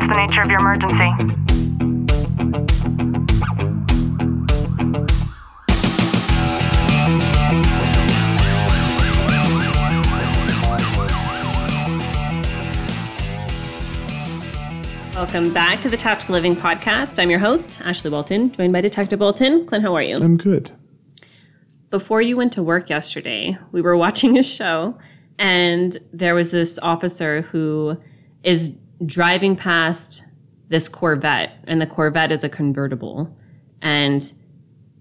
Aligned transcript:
What's 0.00 0.12
the 0.12 0.16
nature 0.16 0.40
of 0.40 0.48
your 0.48 0.60
emergency? 0.60 0.96
Welcome 15.14 15.52
back 15.52 15.82
to 15.82 15.90
the 15.90 15.98
Tactical 15.98 16.32
Living 16.32 16.56
Podcast. 16.56 17.18
I'm 17.18 17.28
your 17.28 17.38
host, 17.38 17.82
Ashley 17.82 18.08
Bolton, 18.08 18.50
joined 18.52 18.72
by 18.72 18.80
Detective 18.80 19.18
Bolton. 19.18 19.66
Clint, 19.66 19.84
how 19.84 19.94
are 19.94 20.02
you? 20.02 20.16
I'm 20.16 20.38
good. 20.38 20.70
Before 21.90 22.22
you 22.22 22.38
went 22.38 22.54
to 22.54 22.62
work 22.62 22.88
yesterday, 22.88 23.58
we 23.70 23.82
were 23.82 23.96
watching 23.98 24.38
a 24.38 24.42
show, 24.42 24.96
and 25.38 25.98
there 26.10 26.34
was 26.34 26.52
this 26.52 26.78
officer 26.78 27.42
who 27.42 28.00
is 28.42 28.78
driving 29.04 29.56
past 29.56 30.24
this 30.68 30.88
Corvette, 30.88 31.52
and 31.66 31.80
the 31.80 31.86
Corvette 31.86 32.32
is 32.32 32.44
a 32.44 32.48
convertible. 32.48 33.36
And 33.82 34.32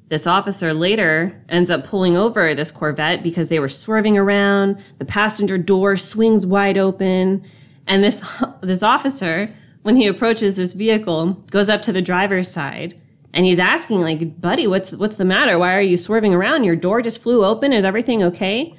this 0.08 0.26
officer 0.26 0.74
later 0.74 1.44
ends 1.48 1.70
up 1.70 1.84
pulling 1.84 2.18
over 2.18 2.54
this 2.56 2.72
Corvette 2.72 3.22
because 3.22 3.50
they 3.50 3.60
were 3.60 3.68
swerving 3.68 4.18
around. 4.18 4.82
The 4.98 5.06
passenger 5.06 5.58
door 5.58 5.96
swings 5.98 6.46
wide 6.46 6.78
open. 6.78 7.46
And 7.86 8.04
this, 8.04 8.22
this 8.62 8.82
officer, 8.82 9.50
when 9.84 9.96
he 9.96 10.08
approaches 10.08 10.58
this 10.58 10.74
vehicle, 10.74 11.34
goes 11.52 11.70
up 11.70 11.82
to 11.84 11.92
the 11.92 12.02
driver's 12.02 12.50
side 12.50 13.00
and 13.34 13.46
he's 13.46 13.60
asking 13.60 14.02
like, 14.02 14.42
buddy, 14.42 14.66
what's, 14.66 14.94
what's 14.94 15.18
the 15.18 15.26
matter? 15.26 15.60
Why 15.60 15.76
are 15.76 15.82
you 15.82 15.98
swerving 15.98 16.34
around? 16.34 16.64
Your 16.64 16.76
door 16.76 17.02
just 17.02 17.22
flew 17.22 17.46
open. 17.46 17.74
Is 17.74 17.86
everything 17.86 18.24
okay? 18.24 18.76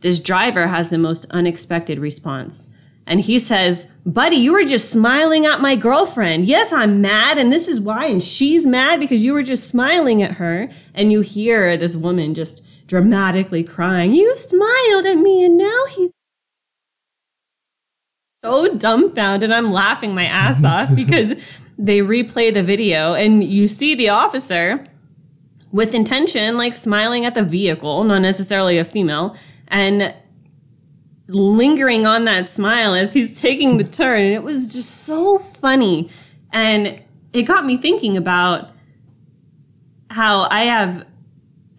This 0.00 0.20
driver 0.20 0.68
has 0.68 0.90
the 0.90 0.98
most 0.98 1.26
unexpected 1.30 1.98
response. 1.98 2.72
And 3.06 3.20
he 3.20 3.38
says, 3.38 3.90
buddy, 4.06 4.36
you 4.36 4.52
were 4.52 4.64
just 4.64 4.90
smiling 4.90 5.44
at 5.44 5.60
my 5.60 5.74
girlfriend. 5.74 6.44
Yes, 6.44 6.72
I'm 6.72 7.00
mad. 7.00 7.38
And 7.38 7.52
this 7.52 7.66
is 7.66 7.80
why. 7.80 8.06
And 8.06 8.22
she's 8.22 8.66
mad 8.66 9.00
because 9.00 9.24
you 9.24 9.32
were 9.32 9.42
just 9.42 9.68
smiling 9.68 10.22
at 10.22 10.32
her. 10.32 10.68
And 10.94 11.10
you 11.10 11.22
hear 11.22 11.76
this 11.76 11.96
woman 11.96 12.34
just 12.34 12.64
dramatically 12.86 13.64
crying. 13.64 14.14
You 14.14 14.36
smiled 14.36 15.06
at 15.06 15.16
me 15.16 15.44
and 15.44 15.56
now 15.56 15.84
he's 15.90 16.12
so 18.44 18.74
dumbfounded. 18.74 19.50
I'm 19.50 19.72
laughing 19.72 20.14
my 20.14 20.24
ass 20.24 20.64
off 20.64 20.94
because 20.94 21.34
they 21.78 21.98
replay 21.98 22.52
the 22.52 22.62
video 22.62 23.14
and 23.14 23.42
you 23.42 23.68
see 23.68 23.94
the 23.94 24.08
officer 24.08 24.86
with 25.72 25.94
intention, 25.94 26.56
like 26.56 26.74
smiling 26.74 27.24
at 27.24 27.34
the 27.34 27.44
vehicle, 27.44 28.04
not 28.04 28.20
necessarily 28.20 28.78
a 28.78 28.84
female, 28.84 29.36
and 29.68 30.14
lingering 31.30 32.06
on 32.06 32.24
that 32.24 32.48
smile 32.48 32.94
as 32.94 33.14
he's 33.14 33.38
taking 33.38 33.76
the 33.76 33.84
turn. 33.84 34.22
And 34.22 34.34
it 34.34 34.42
was 34.42 34.72
just 34.72 35.04
so 35.04 35.38
funny. 35.38 36.10
And 36.52 37.02
it 37.32 37.42
got 37.42 37.64
me 37.64 37.76
thinking 37.76 38.16
about 38.16 38.70
how 40.10 40.48
I 40.50 40.64
have 40.64 41.06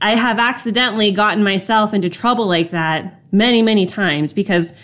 I 0.02 0.16
have 0.16 0.40
accidentally 0.40 1.12
gotten 1.12 1.44
myself 1.44 1.94
into 1.94 2.10
trouble 2.10 2.48
like 2.48 2.72
that 2.72 3.22
many, 3.32 3.62
many 3.62 3.86
times 3.86 4.34
because 4.34 4.76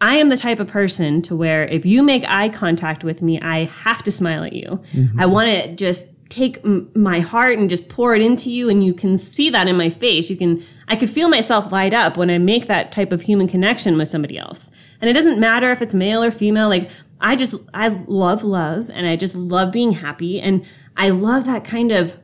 I 0.00 0.16
am 0.16 0.28
the 0.28 0.36
type 0.36 0.60
of 0.60 0.66
person 0.66 1.22
to 1.22 1.36
where 1.36 1.66
if 1.68 1.86
you 1.86 2.02
make 2.02 2.24
eye 2.26 2.48
contact 2.48 3.04
with 3.04 3.22
me, 3.22 3.40
I 3.40 3.64
have 3.64 4.02
to 4.02 4.10
smile 4.10 4.44
at 4.44 4.52
you. 4.52 4.82
Mm-hmm. 4.92 5.20
I 5.20 5.26
want 5.26 5.48
to 5.48 5.74
just 5.76 6.08
take 6.36 6.58
m- 6.64 6.90
my 6.94 7.20
heart 7.20 7.58
and 7.58 7.70
just 7.70 7.88
pour 7.88 8.14
it 8.14 8.20
into 8.20 8.50
you. 8.50 8.68
And 8.68 8.84
you 8.84 8.92
can 8.92 9.16
see 9.16 9.48
that 9.50 9.68
in 9.68 9.76
my 9.76 9.88
face. 9.88 10.28
You 10.28 10.36
can, 10.36 10.62
I 10.86 10.94
could 10.94 11.08
feel 11.08 11.28
myself 11.28 11.72
light 11.72 11.94
up 11.94 12.16
when 12.16 12.30
I 12.30 12.36
make 12.36 12.66
that 12.66 12.92
type 12.92 13.10
of 13.10 13.22
human 13.22 13.48
connection 13.48 13.96
with 13.96 14.08
somebody 14.08 14.36
else. 14.38 14.70
And 15.00 15.08
it 15.08 15.14
doesn't 15.14 15.40
matter 15.40 15.70
if 15.70 15.80
it's 15.80 15.94
male 15.94 16.22
or 16.22 16.30
female. 16.30 16.68
Like 16.68 16.90
I 17.20 17.36
just, 17.36 17.56
I 17.72 17.88
love 18.06 18.44
love 18.44 18.90
and 18.92 19.06
I 19.06 19.16
just 19.16 19.34
love 19.34 19.72
being 19.72 19.92
happy. 19.92 20.38
And 20.38 20.64
I 20.96 21.08
love 21.08 21.46
that 21.46 21.64
kind 21.64 21.90
of 21.90 22.18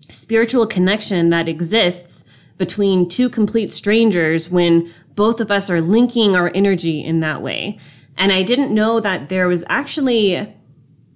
spiritual 0.00 0.66
connection 0.66 1.30
that 1.30 1.48
exists 1.48 2.28
between 2.58 3.08
two 3.08 3.30
complete 3.30 3.72
strangers 3.72 4.50
when 4.50 4.92
both 5.14 5.40
of 5.40 5.50
us 5.50 5.70
are 5.70 5.80
linking 5.80 6.36
our 6.36 6.52
energy 6.54 7.02
in 7.02 7.20
that 7.20 7.40
way. 7.40 7.78
And 8.18 8.32
I 8.32 8.42
didn't 8.42 8.74
know 8.74 9.00
that 9.00 9.30
there 9.30 9.48
was 9.48 9.64
actually 9.68 10.54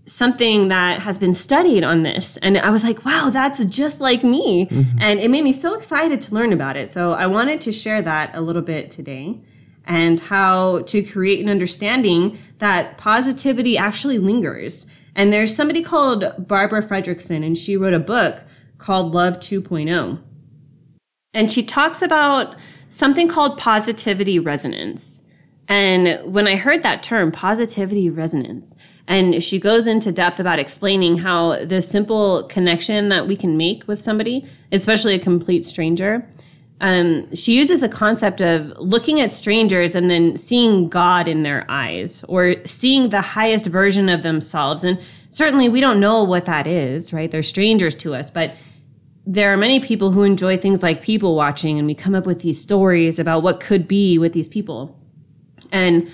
something 0.06 0.68
that 0.68 1.00
has 1.00 1.18
been 1.18 1.34
studied 1.34 1.82
on 1.82 2.02
this. 2.02 2.36
And 2.38 2.58
I 2.58 2.70
was 2.70 2.84
like, 2.84 3.04
wow, 3.04 3.30
that's 3.32 3.64
just 3.64 4.00
like 4.00 4.22
me. 4.22 4.66
Mm-hmm. 4.66 4.98
And 5.00 5.20
it 5.20 5.30
made 5.30 5.44
me 5.44 5.52
so 5.52 5.74
excited 5.74 6.20
to 6.22 6.34
learn 6.34 6.52
about 6.52 6.76
it. 6.76 6.90
So 6.90 7.12
I 7.12 7.26
wanted 7.26 7.60
to 7.62 7.72
share 7.72 8.02
that 8.02 8.34
a 8.34 8.40
little 8.40 8.62
bit 8.62 8.90
today 8.90 9.40
and 9.86 10.20
how 10.20 10.80
to 10.82 11.02
create 11.02 11.42
an 11.42 11.50
understanding 11.50 12.38
that 12.58 12.98
positivity 12.98 13.76
actually 13.76 14.18
lingers. 14.18 14.86
And 15.14 15.32
there's 15.32 15.54
somebody 15.54 15.82
called 15.82 16.24
Barbara 16.38 16.82
Fredrickson, 16.82 17.44
and 17.44 17.56
she 17.56 17.76
wrote 17.76 17.94
a 17.94 18.00
book 18.00 18.44
called 18.78 19.14
Love 19.14 19.38
2.0. 19.38 20.20
And 21.32 21.52
she 21.52 21.62
talks 21.62 22.02
about 22.02 22.56
something 22.88 23.28
called 23.28 23.58
positivity 23.58 24.38
resonance. 24.38 25.22
And 25.68 26.20
when 26.32 26.46
I 26.46 26.56
heard 26.56 26.82
that 26.82 27.02
term, 27.02 27.32
positivity 27.32 28.10
resonance, 28.10 28.76
and 29.06 29.42
she 29.42 29.58
goes 29.58 29.86
into 29.86 30.12
depth 30.12 30.40
about 30.40 30.58
explaining 30.58 31.18
how 31.18 31.64
the 31.64 31.82
simple 31.82 32.44
connection 32.44 33.08
that 33.10 33.26
we 33.26 33.36
can 33.36 33.56
make 33.56 33.86
with 33.86 34.00
somebody, 34.00 34.46
especially 34.72 35.14
a 35.14 35.18
complete 35.18 35.64
stranger, 35.64 36.26
um, 36.80 37.34
she 37.34 37.56
uses 37.56 37.80
the 37.80 37.88
concept 37.88 38.40
of 38.40 38.72
looking 38.78 39.20
at 39.20 39.30
strangers 39.30 39.94
and 39.94 40.10
then 40.10 40.36
seeing 40.36 40.88
God 40.88 41.28
in 41.28 41.42
their 41.42 41.64
eyes 41.68 42.24
or 42.28 42.56
seeing 42.64 43.10
the 43.10 43.20
highest 43.20 43.66
version 43.66 44.08
of 44.08 44.22
themselves. 44.22 44.84
And 44.84 45.00
certainly 45.28 45.68
we 45.68 45.80
don't 45.80 46.00
know 46.00 46.24
what 46.24 46.46
that 46.46 46.66
is, 46.66 47.12
right? 47.12 47.30
They're 47.30 47.42
strangers 47.42 47.94
to 47.96 48.14
us, 48.14 48.30
but 48.30 48.54
there 49.26 49.52
are 49.52 49.56
many 49.56 49.80
people 49.80 50.10
who 50.10 50.24
enjoy 50.24 50.56
things 50.56 50.82
like 50.82 51.00
people 51.00 51.34
watching 51.34 51.78
and 51.78 51.86
we 51.86 51.94
come 51.94 52.14
up 52.14 52.26
with 52.26 52.40
these 52.40 52.60
stories 52.60 53.18
about 53.18 53.42
what 53.42 53.60
could 53.60 53.88
be 53.88 54.18
with 54.18 54.32
these 54.32 54.48
people. 54.48 54.98
And 55.74 56.08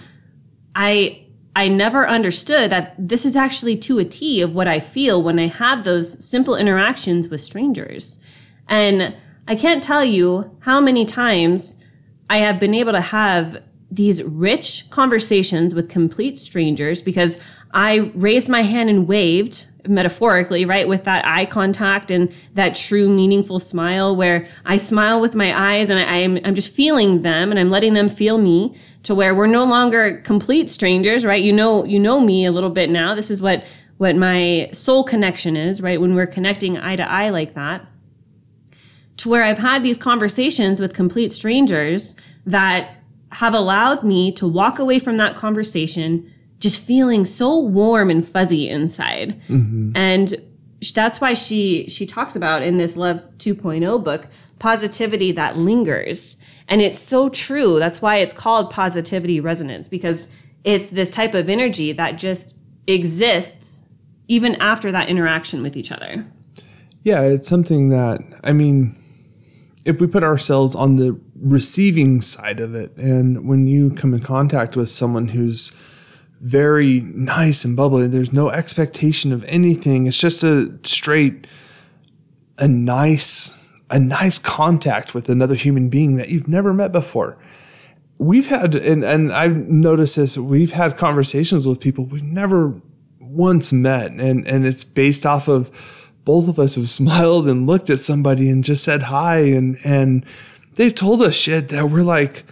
I, 0.74 1.26
I 1.54 1.68
never 1.68 2.08
understood 2.08 2.70
that 2.70 2.94
this 2.98 3.26
is 3.26 3.36
actually 3.36 3.76
to 3.76 3.98
a 3.98 4.04
T 4.06 4.40
of 4.40 4.54
what 4.54 4.66
I 4.66 4.80
feel 4.80 5.22
when 5.22 5.38
I 5.38 5.48
have 5.48 5.84
those 5.84 6.24
simple 6.24 6.56
interactions 6.56 7.28
with 7.28 7.42
strangers. 7.42 8.20
And 8.68 9.14
I 9.46 9.56
can't 9.56 9.82
tell 9.82 10.02
you 10.02 10.56
how 10.60 10.80
many 10.80 11.04
times 11.04 11.84
I 12.30 12.38
have 12.38 12.58
been 12.58 12.72
able 12.72 12.92
to 12.92 13.02
have 13.02 13.62
these 13.90 14.22
rich 14.22 14.88
conversations 14.90 15.74
with 15.74 15.88
complete 15.88 16.38
strangers 16.38 17.02
because 17.02 17.38
I 17.72 18.12
raised 18.14 18.48
my 18.48 18.62
hand 18.62 18.88
and 18.88 19.08
waved 19.08 19.66
metaphorically, 19.86 20.64
right? 20.64 20.86
With 20.86 21.04
that 21.04 21.26
eye 21.26 21.46
contact 21.46 22.10
and 22.10 22.32
that 22.54 22.76
true 22.76 23.08
meaningful 23.08 23.58
smile 23.58 24.14
where 24.14 24.46
I 24.64 24.76
smile 24.76 25.20
with 25.20 25.34
my 25.34 25.58
eyes 25.58 25.90
and 25.90 25.98
I, 25.98 26.16
am 26.16 26.38
I'm 26.44 26.54
just 26.54 26.72
feeling 26.74 27.22
them 27.22 27.50
and 27.50 27.58
I'm 27.58 27.70
letting 27.70 27.94
them 27.94 28.08
feel 28.08 28.38
me 28.38 28.74
to 29.04 29.14
where 29.14 29.34
we're 29.34 29.46
no 29.46 29.64
longer 29.64 30.18
complete 30.18 30.70
strangers, 30.70 31.24
right? 31.24 31.42
You 31.42 31.52
know, 31.52 31.84
you 31.84 31.98
know 31.98 32.20
me 32.20 32.44
a 32.44 32.52
little 32.52 32.70
bit 32.70 32.90
now. 32.90 33.14
This 33.14 33.30
is 33.30 33.40
what, 33.40 33.64
what 33.96 34.16
my 34.16 34.68
soul 34.72 35.02
connection 35.02 35.56
is, 35.56 35.80
right? 35.80 36.00
When 36.00 36.14
we're 36.14 36.26
connecting 36.26 36.76
eye 36.76 36.96
to 36.96 37.10
eye 37.10 37.30
like 37.30 37.54
that 37.54 37.86
to 39.20 39.28
where 39.28 39.42
I've 39.42 39.58
had 39.58 39.82
these 39.82 39.98
conversations 39.98 40.80
with 40.80 40.94
complete 40.94 41.30
strangers 41.30 42.16
that 42.46 42.99
have 43.32 43.54
allowed 43.54 44.02
me 44.02 44.32
to 44.32 44.46
walk 44.46 44.78
away 44.78 44.98
from 44.98 45.16
that 45.18 45.36
conversation 45.36 46.32
just 46.58 46.84
feeling 46.84 47.24
so 47.24 47.58
warm 47.58 48.10
and 48.10 48.26
fuzzy 48.26 48.68
inside. 48.68 49.40
Mm-hmm. 49.48 49.92
And 49.96 50.34
that's 50.94 51.20
why 51.20 51.34
she 51.34 51.88
she 51.88 52.06
talks 52.06 52.36
about 52.36 52.62
in 52.62 52.76
this 52.76 52.96
Love 52.96 53.22
2.0 53.38 54.02
book 54.02 54.28
positivity 54.58 55.32
that 55.32 55.56
lingers. 55.56 56.42
And 56.68 56.80
it's 56.80 56.98
so 56.98 57.28
true. 57.28 57.78
That's 57.78 58.00
why 58.00 58.16
it's 58.16 58.34
called 58.34 58.70
positivity 58.70 59.40
resonance 59.40 59.88
because 59.88 60.28
it's 60.62 60.90
this 60.90 61.08
type 61.08 61.34
of 61.34 61.48
energy 61.48 61.92
that 61.92 62.12
just 62.12 62.56
exists 62.86 63.84
even 64.28 64.54
after 64.56 64.92
that 64.92 65.08
interaction 65.08 65.62
with 65.62 65.76
each 65.76 65.90
other. 65.90 66.26
Yeah, 67.02 67.22
it's 67.22 67.48
something 67.48 67.88
that, 67.88 68.20
I 68.44 68.52
mean, 68.52 68.94
if 69.84 70.00
we 70.00 70.06
put 70.06 70.22
ourselves 70.22 70.74
on 70.74 70.96
the 70.96 71.18
receiving 71.40 72.20
side 72.20 72.60
of 72.60 72.74
it, 72.74 72.96
and 72.96 73.48
when 73.48 73.66
you 73.66 73.90
come 73.90 74.14
in 74.14 74.20
contact 74.20 74.76
with 74.76 74.88
someone 74.88 75.28
who's 75.28 75.76
very 76.40 77.00
nice 77.00 77.64
and 77.64 77.76
bubbly, 77.76 78.06
there's 78.06 78.32
no 78.32 78.50
expectation 78.50 79.32
of 79.32 79.44
anything. 79.44 80.06
It's 80.06 80.18
just 80.18 80.42
a 80.42 80.72
straight, 80.84 81.46
a 82.58 82.68
nice, 82.68 83.62
a 83.90 83.98
nice 83.98 84.38
contact 84.38 85.14
with 85.14 85.28
another 85.28 85.54
human 85.54 85.88
being 85.88 86.16
that 86.16 86.28
you've 86.28 86.48
never 86.48 86.72
met 86.72 86.92
before. 86.92 87.36
We've 88.18 88.46
had, 88.46 88.74
and, 88.74 89.04
and 89.04 89.32
I've 89.32 89.56
noticed 89.56 90.16
this, 90.16 90.36
we've 90.36 90.72
had 90.72 90.96
conversations 90.96 91.66
with 91.66 91.80
people 91.80 92.04
we've 92.04 92.22
never 92.22 92.80
once 93.18 93.72
met, 93.72 94.10
and, 94.10 94.46
and 94.46 94.66
it's 94.66 94.84
based 94.84 95.24
off 95.24 95.48
of 95.48 95.70
both 96.24 96.48
of 96.48 96.58
us 96.58 96.74
have 96.74 96.88
smiled 96.90 97.48
and 97.48 97.66
looked 97.66 97.90
at 97.90 98.00
somebody 98.00 98.50
and 98.50 98.64
just 98.64 98.84
said 98.84 99.04
hi 99.04 99.38
and 99.40 99.78
and 99.84 100.24
they've 100.74 100.94
told 100.94 101.22
us 101.22 101.34
shit 101.34 101.68
that 101.68 101.90
we're 101.90 102.02
like 102.02 102.44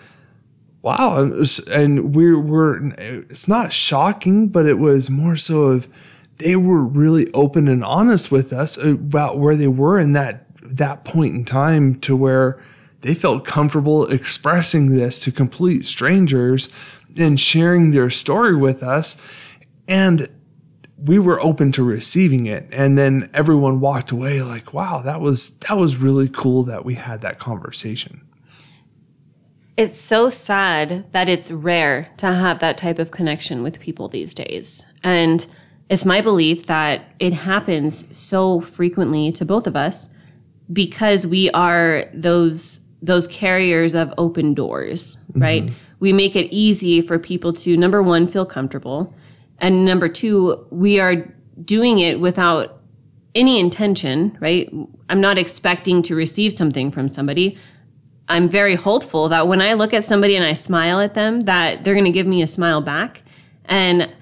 wow. 0.82 1.18
And, 1.18 1.32
it 1.32 1.38
was- 1.38 1.66
and 1.68 2.14
we 2.14 2.32
were 2.34 2.92
it's 2.98 3.48
not 3.48 3.72
shocking 3.72 4.48
but 4.48 4.66
it 4.66 4.78
was 4.78 5.10
more 5.10 5.36
so 5.36 5.62
of 5.64 5.88
they 6.38 6.54
were 6.54 6.84
really 6.84 7.32
open 7.32 7.66
and 7.66 7.84
honest 7.84 8.30
with 8.30 8.52
us 8.52 8.76
about 8.76 9.38
where 9.38 9.56
they 9.56 9.66
were 9.68 9.98
in 9.98 10.12
that 10.12 10.46
that 10.62 11.04
point 11.04 11.34
in 11.34 11.44
time 11.44 11.98
to 12.00 12.14
where 12.14 12.62
they 13.00 13.14
felt 13.14 13.44
comfortable 13.44 14.06
expressing 14.10 14.90
this 14.90 15.18
to 15.20 15.32
complete 15.32 15.84
strangers 15.84 16.68
and 17.16 17.40
sharing 17.40 17.90
their 17.90 18.10
story 18.10 18.54
with 18.54 18.82
us. 18.82 19.16
And 19.88 20.28
we 21.04 21.18
were 21.18 21.40
open 21.40 21.70
to 21.72 21.82
receiving 21.82 22.46
it 22.46 22.66
and 22.72 22.98
then 22.98 23.30
everyone 23.32 23.80
walked 23.80 24.10
away 24.10 24.42
like 24.42 24.74
wow 24.74 25.00
that 25.02 25.20
was 25.20 25.58
that 25.58 25.76
was 25.76 25.96
really 25.96 26.28
cool 26.28 26.62
that 26.64 26.84
we 26.84 26.94
had 26.94 27.20
that 27.20 27.38
conversation 27.38 28.20
It's 29.78 30.00
so 30.00 30.28
sad 30.28 31.06
that 31.12 31.28
it's 31.28 31.52
rare 31.52 32.08
to 32.16 32.26
have 32.26 32.58
that 32.58 32.76
type 32.76 32.98
of 32.98 33.12
connection 33.12 33.62
with 33.62 33.78
people 33.78 34.08
these 34.08 34.34
days. 34.34 34.84
And 35.04 35.46
it's 35.88 36.04
my 36.04 36.20
belief 36.20 36.66
that 36.66 37.14
it 37.20 37.32
happens 37.32 38.16
so 38.16 38.60
frequently 38.60 39.30
to 39.30 39.44
both 39.44 39.68
of 39.68 39.76
us 39.76 40.08
because 40.72 41.28
we 41.28 41.48
are 41.50 42.10
those 42.12 42.80
those 43.00 43.28
carriers 43.28 43.94
of 43.94 44.12
open 44.18 44.54
doors, 44.54 45.18
right? 45.34 45.62
Mm-hmm. 45.62 45.74
We 46.00 46.12
make 46.12 46.34
it 46.34 46.52
easy 46.52 47.00
for 47.00 47.16
people 47.16 47.52
to 47.52 47.76
number 47.76 48.02
1 48.02 48.26
feel 48.26 48.44
comfortable 48.44 49.14
and 49.58 49.84
number 49.84 50.08
2 50.08 50.68
we 50.70 51.00
are 51.00 51.16
doing 51.64 51.98
it 51.98 52.20
without 52.20 52.80
any 53.34 53.58
intention, 53.60 54.36
right? 54.40 54.72
I'm 55.08 55.20
not 55.20 55.38
expecting 55.38 56.02
to 56.04 56.14
receive 56.14 56.52
something 56.52 56.90
from 56.90 57.08
somebody. 57.08 57.58
I'm 58.28 58.48
very 58.48 58.74
hopeful 58.74 59.28
that 59.28 59.46
when 59.48 59.60
I 59.60 59.74
look 59.74 59.94
at 59.94 60.04
somebody 60.04 60.34
and 60.36 60.44
I 60.44 60.52
smile 60.54 61.00
at 61.00 61.14
them, 61.14 61.42
that 61.42 61.84
they're 61.84 61.94
going 61.94 62.04
to 62.04 62.10
give 62.10 62.26
me 62.26 62.42
a 62.42 62.46
smile 62.46 62.80
back. 62.80 63.22
And 63.64 64.12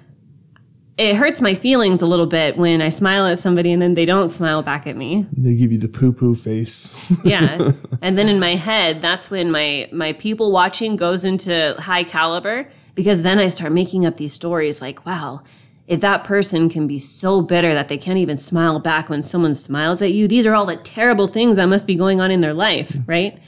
it 0.99 1.17
hurts 1.17 1.41
my 1.41 1.55
feelings 1.55 2.03
a 2.03 2.07
little 2.07 2.27
bit 2.27 2.57
when 2.57 2.81
I 2.81 2.89
smile 2.89 3.27
at 3.27 3.39
somebody 3.39 3.71
and 3.73 3.83
then 3.83 3.95
they 3.95 4.07
don't 4.07 4.29
smile 4.29 4.63
back 4.63 4.87
at 4.87 4.97
me. 4.97 5.27
they 5.37 5.55
give 5.55 5.71
you 5.73 5.79
the 5.79 5.89
poo 5.89 6.13
poo 6.13 6.35
face 6.35 7.13
Yeah. 7.25 7.73
and 8.01 8.17
then 8.17 8.29
in 8.29 8.39
my 8.41 8.55
head, 8.55 9.03
that's 9.03 9.31
when 9.31 9.51
my 9.51 9.89
my 9.93 10.13
people 10.15 10.53
watching 10.53 10.97
goes 10.97 11.25
into 11.25 11.75
high 11.79 12.05
caliber 12.05 12.71
because 12.97 13.23
then 13.23 13.39
I 13.39 13.49
start 13.49 13.71
making 13.71 14.05
up 14.05 14.17
these 14.17 14.33
stories 14.33 14.81
like, 14.81 15.07
wow, 15.07 15.43
if 15.87 16.01
that 16.01 16.25
person 16.25 16.69
can 16.69 16.89
be 16.89 16.99
so 16.99 17.41
bitter 17.41 17.73
that 17.73 17.87
they 17.87 17.97
can't 17.97 18.19
even 18.19 18.37
smile 18.37 18.81
back 18.81 19.09
when 19.09 19.23
someone 19.23 19.55
smiles 19.55 20.03
at 20.03 20.13
you, 20.13 20.27
these 20.27 20.45
are 20.45 20.55
all 20.55 20.67
the 20.67 20.75
terrible 20.75 21.29
things 21.29 21.57
that 21.57 21.67
must 21.67 21.87
be 21.87 21.95
going 21.95 22.21
on 22.21 22.33
in 22.33 22.41
their 22.41 22.55
life, 22.55 22.89
mm-hmm. 22.89 23.09
right? 23.09 23.39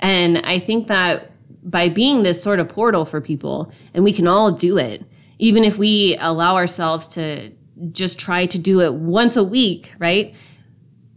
And 0.00 0.38
I 0.38 0.58
think 0.58 0.86
that 0.86 1.30
by 1.62 1.90
being 1.90 2.22
this 2.22 2.42
sort 2.42 2.58
of 2.58 2.70
portal 2.70 3.04
for 3.04 3.20
people, 3.20 3.70
and 3.92 4.02
we 4.02 4.14
can 4.14 4.26
all 4.26 4.50
do 4.50 4.78
it, 4.78 5.04
even 5.38 5.64
if 5.64 5.76
we 5.76 6.16
allow 6.16 6.56
ourselves 6.56 7.06
to 7.08 7.52
just 7.92 8.18
try 8.18 8.46
to 8.46 8.58
do 8.58 8.80
it 8.80 8.94
once 8.94 9.36
a 9.36 9.44
week, 9.44 9.92
right? 9.98 10.34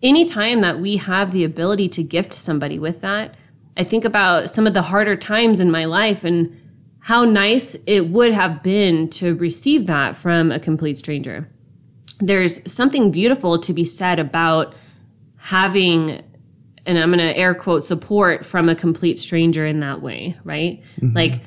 anytime 0.03 0.61
that 0.61 0.79
we 0.79 0.97
have 0.97 1.31
the 1.31 1.43
ability 1.43 1.89
to 1.89 2.03
gift 2.03 2.33
somebody 2.33 2.77
with 2.77 3.01
that, 3.01 3.35
I 3.75 3.83
think 3.83 4.05
about 4.05 4.49
some 4.49 4.67
of 4.67 4.73
the 4.73 4.83
harder 4.83 5.15
times 5.15 5.59
in 5.59 5.71
my 5.71 5.85
life 5.85 6.23
and 6.23 6.55
how 7.07 7.23
nice 7.23 7.77
it 7.85 8.09
would 8.09 8.33
have 8.33 8.61
been 8.61 9.09
to 9.09 9.33
receive 9.35 9.85
that 9.85 10.13
from 10.13 10.51
a 10.51 10.59
complete 10.59 10.97
stranger. 10.97 11.49
There's 12.19 12.69
something 12.69 13.11
beautiful 13.11 13.57
to 13.59 13.71
be 13.71 13.85
said 13.85 14.19
about 14.19 14.75
having, 15.37 16.21
and 16.85 16.99
I'm 16.99 17.07
going 17.07 17.19
to 17.19 17.37
air 17.37 17.55
quote, 17.55 17.85
support 17.85 18.45
from 18.45 18.67
a 18.67 18.75
complete 18.75 19.19
stranger 19.19 19.65
in 19.65 19.79
that 19.79 20.01
way, 20.01 20.35
right? 20.43 20.83
Mm-hmm. 20.99 21.15
Like, 21.15 21.43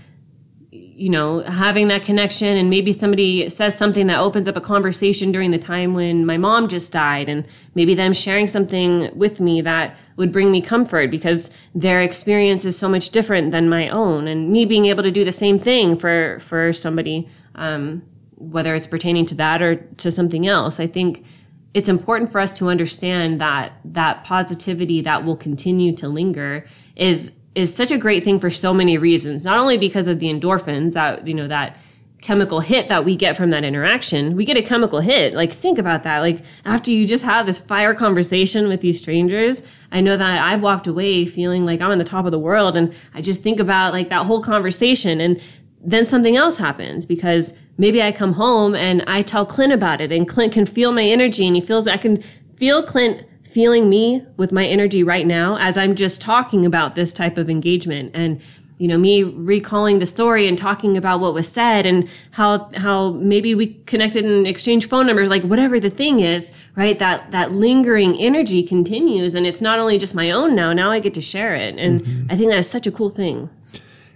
you 1.01 1.09
know, 1.09 1.41
having 1.41 1.89
that 1.89 2.03
connection 2.03 2.59
and 2.59 2.69
maybe 2.69 2.93
somebody 2.93 3.49
says 3.49 3.75
something 3.77 4.07
that 4.09 4.21
opens 4.21 4.47
up 4.47 4.55
a 4.55 4.61
conversation 4.61 5.33
during 5.33 5.51
the 5.51 5.59
time 5.59 5.95
when 5.95 6.27
my 6.27 6.37
mom 6.37 6.69
just 6.69 6.93
died 6.93 7.27
and 7.27 7.47
maybe 7.75 7.95
them 7.95 8.13
sharing 8.13 8.47
something 8.47 9.09
with 9.17 9.41
me 9.41 9.63
that 9.63 9.97
would 10.17 10.31
bring 10.31 10.51
me 10.51 10.61
comfort 10.61 11.11
because 11.11 11.57
their 11.75 12.03
experience 12.03 12.67
is 12.67 12.79
so 12.79 12.87
much 12.87 13.09
different 13.09 13.51
than 13.51 13.67
my 13.67 13.89
own. 13.89 14.29
And 14.29 14.51
me 14.51 14.67
being 14.67 14.85
able 14.85 15.03
to 15.03 15.11
do 15.11 15.25
the 15.25 15.33
same 15.33 15.59
thing 15.59 15.97
for 15.97 16.39
for 16.41 16.71
somebody 16.71 17.27
um, 17.55 18.03
whether 18.37 18.75
it's 18.75 18.87
pertaining 18.87 19.25
to 19.27 19.35
that 19.35 19.61
or 19.61 19.77
to 19.77 20.11
something 20.11 20.47
else 20.47 20.81
i 20.81 20.87
think 20.87 21.25
it's 21.73 21.89
important 21.89 22.33
for 22.33 22.41
us 22.41 22.53
to 22.53 22.69
understand 22.69 23.41
that 23.41 23.73
that 23.85 24.25
positivity 24.25 25.01
that 25.03 25.25
will 25.25 25.37
continue 25.37 25.95
to 25.97 26.09
linger 26.09 26.67
is 26.97 27.37
is 27.55 27.75
such 27.75 27.91
a 27.91 27.99
great 27.99 28.23
thing 28.23 28.39
for 28.39 28.49
so 28.49 28.73
many 28.73 28.97
reasons. 28.97 29.45
Not 29.45 29.59
only 29.59 29.77
because 29.77 30.09
of 30.09 30.21
the 30.21 30.27
endorphins 30.27 30.93
that 30.95 31.27
you 31.27 31.35
know 31.35 31.47
that 31.49 31.77
chemical 32.21 32.61
hit 32.61 32.89
that 32.89 33.03
we 33.03 33.17
get 33.17 33.35
from 33.35 33.49
that 33.49 33.65
interaction 33.65 34.37
we 34.37 34.45
get 34.45 34.57
a 34.57 34.63
chemical 34.63 35.01
hit. 35.01 35.33
Like 35.33 35.51
think 35.51 35.79
about 35.79 36.03
that. 36.03 36.19
Like 36.19 36.45
after 36.65 36.91
you 36.91 37.07
just 37.07 37.25
have 37.25 37.47
this 37.47 37.59
fire 37.59 37.95
conversation 37.95 38.69
with 38.69 38.81
these 38.81 38.99
strangers 38.99 39.63
i 39.93 40.01
know 40.01 40.17
that 40.17 40.43
i've 40.43 40.63
walked 40.63 40.87
away 40.87 41.25
feeling 41.25 41.65
like 41.65 41.81
i'm 41.81 41.91
on 41.91 41.99
the 41.99 42.05
top 42.05 42.25
of 42.25 42.31
the 42.31 42.39
world 42.39 42.77
and 42.77 42.95
i 43.15 43.21
just 43.21 43.43
think 43.43 43.59
about 43.59 43.93
like 43.93 44.09
that 44.09 44.27
whole 44.27 44.43
conversation 44.43 45.21
and 45.21 45.41
then 45.83 46.05
something 46.05 46.37
else 46.37 46.59
happens 46.59 47.07
because 47.07 47.55
maybe 47.81 48.03
I 48.03 48.13
come 48.13 48.35
home 48.35 48.75
and 48.75 49.03
I 49.07 49.23
tell 49.23 49.47
Clint 49.47 49.73
about 49.73 50.03
it 50.03 50.13
and 50.13 50.29
Clint 50.29 50.53
can 50.53 50.67
feel 50.67 50.93
my 50.93 51.03
energy 51.03 51.47
and 51.47 51.57
he 51.57 51.63
feels 51.63 51.89
I 51.89 51.97
can 51.97 52.21
feel 52.57 52.83
Clint 52.83 53.27
feeling 53.43 53.89
me 53.89 54.25
with 54.37 54.53
my 54.53 54.67
energy 54.67 55.03
right 55.03 55.27
now 55.27 55.57
as 55.57 55.79
I'm 55.79 55.97
just 55.97 56.21
talking 56.21 56.67
about 56.67 56.95
this 56.95 57.13
type 57.13 57.39
of 57.39 57.49
engagement 57.49 58.13
and 58.15 58.41
you 58.77 58.87
know 58.87 58.99
me 58.99 59.23
recalling 59.23 59.99
the 59.99 60.07
story 60.07 60.47
and 60.47 60.59
talking 60.59 60.97
about 60.97 61.21
what 61.21 61.33
was 61.33 61.51
said 61.51 61.87
and 61.87 62.09
how 62.33 62.71
how 62.77 63.13
maybe 63.13 63.55
we 63.55 63.69
connected 63.87 64.27
and 64.27 64.47
exchanged 64.47 64.89
phone 64.89 65.07
numbers 65.07 65.31
like 65.31 65.43
whatever 65.43 65.81
the 65.81 65.91
thing 65.91 66.21
is 66.21 66.57
right? 66.77 66.99
That 66.99 67.31
that 67.31 67.53
lingering 67.53 68.15
energy 68.19 68.63
continues 68.63 69.35
and 69.35 69.47
it's 69.47 69.63
not 69.63 69.79
only 69.79 69.97
just 69.97 70.15
my 70.15 70.31
own 70.31 70.55
now 70.55 70.75
now 70.75 70.91
I 70.91 71.01
get 71.01 71.15
to 71.15 71.23
share 71.23 71.55
it 71.55 71.77
and 71.79 72.03
mm-hmm. 72.03 72.27
I 72.31 72.37
think 72.37 72.51
that 72.51 72.59
is 72.59 72.69
such 72.69 72.87
a 72.87 72.93
cool 72.93 73.11
thing. 73.11 73.49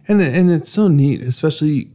And 0.06 0.20
and 0.20 0.50
it's 0.50 0.70
so 0.70 0.88
neat, 0.88 1.22
especially 1.22 1.88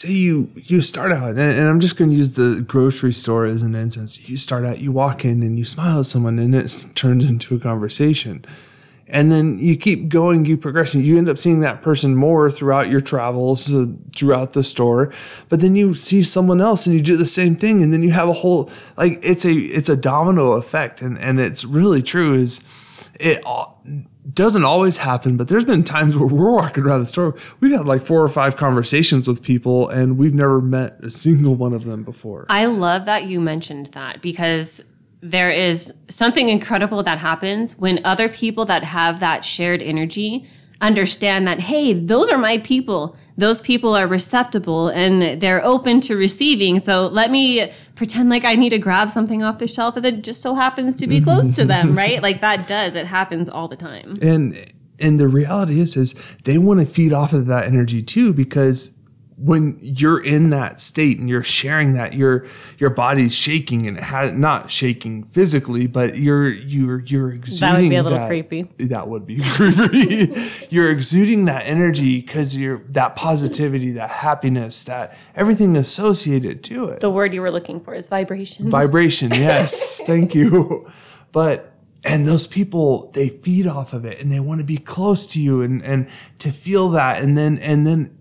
say 0.00 0.12
you 0.12 0.50
you 0.54 0.80
start 0.80 1.12
out, 1.12 1.30
and, 1.30 1.38
and 1.38 1.68
I'm 1.68 1.80
just 1.80 1.96
going 1.96 2.10
to 2.10 2.16
use 2.16 2.32
the 2.32 2.60
grocery 2.66 3.12
store 3.12 3.46
as 3.46 3.62
an 3.62 3.74
instance. 3.74 4.28
You 4.28 4.36
start 4.36 4.64
out, 4.64 4.78
you 4.78 4.92
walk 4.92 5.24
in, 5.24 5.42
and 5.42 5.58
you 5.58 5.64
smile 5.64 6.00
at 6.00 6.06
someone, 6.06 6.38
and 6.38 6.54
it 6.54 6.86
turns 6.94 7.28
into 7.28 7.56
a 7.56 7.58
conversation. 7.58 8.44
And 9.08 9.30
then 9.30 9.60
you 9.60 9.76
keep 9.76 10.08
going, 10.08 10.46
you 10.46 10.56
progressing. 10.56 11.02
You 11.02 11.16
end 11.16 11.28
up 11.28 11.38
seeing 11.38 11.60
that 11.60 11.80
person 11.80 12.16
more 12.16 12.50
throughout 12.50 12.90
your 12.90 13.00
travels, 13.00 13.72
uh, 13.72 13.86
throughout 14.16 14.52
the 14.52 14.64
store. 14.64 15.12
But 15.48 15.60
then 15.60 15.76
you 15.76 15.94
see 15.94 16.24
someone 16.24 16.60
else, 16.60 16.86
and 16.86 16.94
you 16.94 17.00
do 17.00 17.16
the 17.16 17.24
same 17.24 17.54
thing, 17.54 17.82
and 17.82 17.92
then 17.92 18.02
you 18.02 18.10
have 18.10 18.28
a 18.28 18.32
whole 18.32 18.70
like 18.96 19.20
it's 19.22 19.44
a 19.44 19.52
it's 19.52 19.88
a 19.88 19.96
domino 19.96 20.52
effect, 20.52 21.02
and 21.02 21.18
and 21.18 21.38
it's 21.38 21.64
really 21.64 22.02
true. 22.02 22.34
Is 22.34 22.64
it 23.20 23.44
all, 23.44 23.75
doesn't 24.32 24.64
always 24.64 24.98
happen, 24.98 25.36
but 25.36 25.48
there's 25.48 25.64
been 25.64 25.84
times 25.84 26.16
where 26.16 26.26
we're 26.26 26.50
walking 26.50 26.84
around 26.84 27.00
the 27.00 27.06
store. 27.06 27.36
We've 27.60 27.72
had 27.72 27.86
like 27.86 28.04
four 28.04 28.22
or 28.22 28.28
five 28.28 28.56
conversations 28.56 29.28
with 29.28 29.42
people, 29.42 29.88
and 29.88 30.18
we've 30.18 30.34
never 30.34 30.60
met 30.60 30.98
a 31.02 31.10
single 31.10 31.54
one 31.54 31.72
of 31.72 31.84
them 31.84 32.02
before. 32.02 32.46
I 32.48 32.66
love 32.66 33.04
that 33.06 33.26
you 33.26 33.40
mentioned 33.40 33.86
that 33.88 34.22
because 34.22 34.90
there 35.20 35.50
is 35.50 35.94
something 36.08 36.48
incredible 36.48 37.02
that 37.02 37.18
happens 37.18 37.76
when 37.78 38.04
other 38.04 38.28
people 38.28 38.64
that 38.66 38.84
have 38.84 39.20
that 39.20 39.44
shared 39.44 39.82
energy 39.82 40.46
understand 40.80 41.48
that, 41.48 41.60
hey, 41.60 41.92
those 41.92 42.30
are 42.30 42.38
my 42.38 42.58
people. 42.58 43.16
Those 43.38 43.60
people 43.60 43.94
are 43.94 44.06
receptible 44.06 44.88
and 44.88 45.40
they're 45.40 45.64
open 45.64 46.00
to 46.02 46.16
receiving. 46.16 46.78
So 46.78 47.06
let 47.08 47.30
me 47.30 47.70
pretend 47.94 48.30
like 48.30 48.44
I 48.44 48.54
need 48.54 48.70
to 48.70 48.78
grab 48.78 49.10
something 49.10 49.42
off 49.42 49.58
the 49.58 49.68
shelf 49.68 49.96
that 49.96 50.22
just 50.22 50.40
so 50.40 50.54
happens 50.54 50.96
to 50.96 51.06
be 51.06 51.20
close 51.20 51.50
to 51.56 51.64
them, 51.64 51.96
right? 51.98 52.22
Like 52.22 52.40
that 52.40 52.66
does. 52.66 52.94
It 52.94 53.06
happens 53.06 53.48
all 53.48 53.68
the 53.68 53.76
time. 53.76 54.12
and 54.22 54.72
and 54.98 55.20
the 55.20 55.28
reality 55.28 55.78
is 55.78 55.96
is 55.96 56.14
they 56.44 56.56
want 56.56 56.80
to 56.80 56.86
feed 56.86 57.12
off 57.12 57.34
of 57.34 57.46
that 57.46 57.64
energy 57.66 58.02
too 58.02 58.32
because 58.32 58.95
when 59.38 59.78
you're 59.82 60.22
in 60.22 60.48
that 60.48 60.80
state 60.80 61.18
and 61.18 61.28
you're 61.28 61.42
sharing 61.42 61.92
that 61.92 62.14
your 62.14 62.46
your 62.78 62.88
body's 62.88 63.34
shaking 63.34 63.86
and 63.86 63.98
it 63.98 64.02
has 64.04 64.32
not 64.32 64.70
shaking 64.70 65.22
physically 65.22 65.86
but 65.86 66.16
you're 66.16 66.48
you're 66.48 67.00
you're 67.00 67.32
exuding 67.34 67.68
that 67.68 67.76
would 67.82 67.90
be 67.90 67.96
a 67.96 68.02
little 68.02 68.26
creepy. 68.26 68.62
that 68.78 69.08
would 69.08 69.26
be 69.26 69.40
creepy 69.44 70.34
you're 70.70 70.90
exuding 70.90 71.44
that 71.44 71.60
energy 71.66 72.20
because 72.22 72.56
you're 72.56 72.78
that 72.88 73.14
positivity 73.14 73.90
that 73.92 74.08
happiness 74.08 74.82
that 74.84 75.14
everything 75.34 75.76
associated 75.76 76.64
to 76.64 76.86
it 76.86 77.00
The 77.00 77.10
word 77.10 77.34
you 77.34 77.42
were 77.42 77.50
looking 77.50 77.80
for 77.80 77.92
is 77.94 78.08
vibration. 78.08 78.70
vibration 78.70 79.30
yes 79.32 80.02
thank 80.06 80.34
you 80.34 80.90
but 81.32 81.74
and 82.04 82.26
those 82.26 82.46
people 82.46 83.10
they 83.12 83.28
feed 83.28 83.66
off 83.66 83.92
of 83.92 84.06
it 84.06 84.18
and 84.18 84.32
they 84.32 84.40
want 84.40 84.60
to 84.60 84.64
be 84.64 84.78
close 84.78 85.26
to 85.26 85.42
you 85.42 85.60
and 85.60 85.84
and 85.84 86.08
to 86.38 86.50
feel 86.50 86.88
that 86.90 87.20
and 87.20 87.36
then 87.36 87.58
and 87.58 87.86
then 87.86 88.15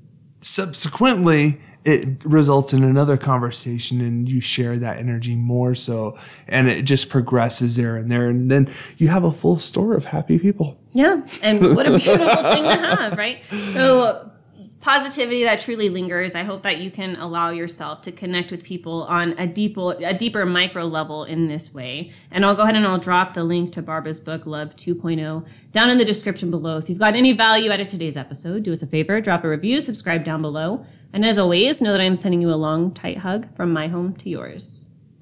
subsequently 0.45 1.59
it 1.83 2.07
results 2.25 2.73
in 2.73 2.83
another 2.83 3.15
conversation 3.15 4.01
and 4.01 4.27
you 4.27 4.41
share 4.41 4.79
that 4.79 4.97
energy 4.97 5.35
more 5.35 5.75
so 5.75 6.17
and 6.47 6.67
it 6.67 6.81
just 6.83 7.09
progresses 7.09 7.75
there 7.75 7.95
and 7.95 8.11
there 8.11 8.27
and 8.27 8.49
then 8.49 8.67
you 8.97 9.07
have 9.07 9.23
a 9.23 9.31
full 9.31 9.59
store 9.59 9.93
of 9.93 10.05
happy 10.05 10.39
people 10.39 10.77
Yeah. 10.93 11.21
And 11.43 11.75
what 11.75 11.85
a 11.85 11.97
beautiful 11.97 12.27
thing 12.53 12.63
to 12.63 12.95
have, 12.95 13.17
right? 13.17 13.43
So 13.73 14.31
positivity 14.85 15.43
that 15.43 15.59
truly 15.59 15.89
lingers. 15.89 16.35
I 16.35 16.43
hope 16.43 16.61
that 16.61 16.77
you 16.77 16.91
can 16.91 17.15
allow 17.15 17.49
yourself 17.49 18.03
to 18.03 18.11
connect 18.11 18.51
with 18.51 18.63
people 18.63 19.01
on 19.05 19.31
a 19.39 19.47
deeper, 19.47 19.93
a 19.93 20.13
deeper 20.13 20.45
micro 20.45 20.85
level 20.85 21.23
in 21.23 21.47
this 21.47 21.73
way. 21.73 22.11
And 22.29 22.45
I'll 22.45 22.53
go 22.53 22.61
ahead 22.61 22.75
and 22.75 22.85
I'll 22.85 22.99
drop 22.99 23.33
the 23.33 23.43
link 23.43 23.71
to 23.71 23.81
Barbara's 23.81 24.19
book, 24.19 24.45
Love 24.45 24.75
2.0, 24.75 25.43
down 25.71 25.89
in 25.89 25.97
the 25.97 26.05
description 26.05 26.51
below. 26.51 26.77
If 26.77 26.87
you've 26.87 26.99
got 26.99 27.15
any 27.15 27.33
value 27.33 27.71
out 27.71 27.79
of 27.79 27.87
today's 27.87 28.15
episode, 28.15 28.61
do 28.61 28.71
us 28.71 28.83
a 28.83 28.87
favor, 28.87 29.19
drop 29.19 29.43
a 29.43 29.49
review, 29.49 29.81
subscribe 29.81 30.23
down 30.23 30.43
below. 30.43 30.85
And 31.11 31.25
as 31.25 31.39
always, 31.39 31.81
know 31.81 31.91
that 31.91 32.01
I'm 32.01 32.15
sending 32.15 32.43
you 32.43 32.51
a 32.51 32.55
long, 32.55 32.93
tight 32.93 33.17
hug 33.17 33.51
from 33.55 33.73
my 33.73 33.87
home 33.87 34.13
to 34.17 34.29
yours. 34.29 34.84